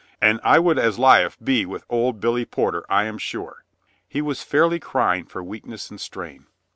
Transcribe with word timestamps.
And 0.19 0.39
I 0.43 0.57
would 0.57 0.79
as 0.79 0.97
lief 0.97 1.37
be 1.39 1.63
with 1.63 1.85
old 1.87 2.19
Billy 2.19 2.43
Porter, 2.43 2.83
I 2.89 3.03
am 3.03 3.19
sure." 3.19 3.65
He 4.07 4.19
was 4.19 4.41
fairly 4.41 4.79
crying 4.79 5.25
for 5.27 5.43
weakness 5.43 5.91
and 5.91 6.01
strain. 6.01 6.47